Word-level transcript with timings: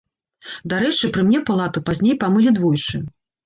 Дарэчы, 0.73 1.11
пры 1.19 1.27
мне 1.29 1.43
палату 1.51 1.85
пазней 1.93 2.19
памылі 2.27 2.59
двойчы. 2.61 3.07